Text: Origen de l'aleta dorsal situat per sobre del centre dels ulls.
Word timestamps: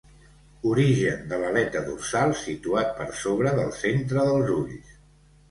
Origen 0.69 1.19
de 1.33 1.37
l'aleta 1.43 1.83
dorsal 1.89 2.33
situat 2.45 2.91
per 3.01 3.07
sobre 3.21 3.53
del 3.61 3.71
centre 3.83 4.27
dels 4.33 4.53
ulls. 4.57 4.91